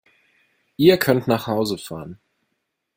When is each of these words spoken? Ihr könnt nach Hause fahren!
Ihr 0.77 0.97
könnt 0.97 1.27
nach 1.27 1.45
Hause 1.45 1.77
fahren! 1.77 2.19